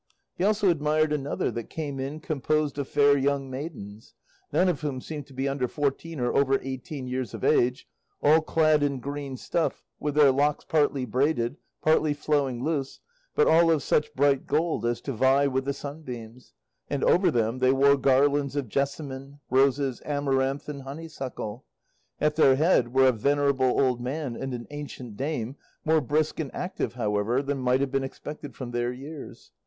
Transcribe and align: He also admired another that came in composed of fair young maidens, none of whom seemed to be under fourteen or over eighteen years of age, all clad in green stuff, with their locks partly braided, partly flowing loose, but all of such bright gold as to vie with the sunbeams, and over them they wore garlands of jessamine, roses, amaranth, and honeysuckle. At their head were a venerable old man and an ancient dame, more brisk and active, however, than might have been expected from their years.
He 0.33 0.43
also 0.43 0.69
admired 0.71 1.13
another 1.13 1.51
that 1.51 1.69
came 1.69 1.99
in 1.99 2.21
composed 2.21 2.79
of 2.79 2.87
fair 2.87 3.15
young 3.15 3.51
maidens, 3.51 4.15
none 4.51 4.67
of 4.67 4.81
whom 4.81 4.99
seemed 4.99 5.27
to 5.27 5.33
be 5.35 5.47
under 5.47 5.67
fourteen 5.67 6.19
or 6.19 6.33
over 6.35 6.57
eighteen 6.63 7.05
years 7.07 7.35
of 7.35 7.43
age, 7.43 7.87
all 8.19 8.41
clad 8.41 8.81
in 8.81 8.99
green 8.99 9.37
stuff, 9.37 9.83
with 9.99 10.15
their 10.15 10.31
locks 10.31 10.65
partly 10.65 11.05
braided, 11.05 11.57
partly 11.83 12.15
flowing 12.15 12.63
loose, 12.63 12.99
but 13.35 13.45
all 13.47 13.69
of 13.69 13.83
such 13.83 14.11
bright 14.15 14.47
gold 14.47 14.87
as 14.87 15.01
to 15.01 15.13
vie 15.13 15.45
with 15.45 15.65
the 15.65 15.71
sunbeams, 15.73 16.53
and 16.89 17.03
over 17.03 17.29
them 17.29 17.59
they 17.59 17.71
wore 17.71 17.95
garlands 17.95 18.55
of 18.55 18.67
jessamine, 18.69 19.39
roses, 19.51 20.01
amaranth, 20.03 20.67
and 20.67 20.81
honeysuckle. 20.81 21.63
At 22.19 22.37
their 22.37 22.55
head 22.55 22.91
were 22.91 23.07
a 23.07 23.11
venerable 23.11 23.79
old 23.79 24.01
man 24.01 24.35
and 24.35 24.55
an 24.55 24.65
ancient 24.71 25.15
dame, 25.15 25.57
more 25.85 26.01
brisk 26.01 26.39
and 26.39 26.49
active, 26.55 26.93
however, 26.95 27.43
than 27.43 27.59
might 27.59 27.81
have 27.81 27.91
been 27.91 28.03
expected 28.03 28.55
from 28.55 28.71
their 28.71 28.91
years. 28.91 29.51